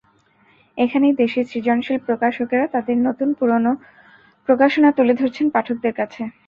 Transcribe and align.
এখানেই 0.77 1.13
দেশের 1.15 1.45
সৃজনশীল 1.51 1.97
প্রকাশকেরা 2.07 2.65
তাঁদের 2.73 2.97
নতুন-পুরোনো 3.07 3.71
প্রকাশনা 4.49 4.89
তুলে 4.97 5.13
ধরেছেন 5.13 5.45
পাঠকদের 5.55 5.93
কাছে। 5.99 6.21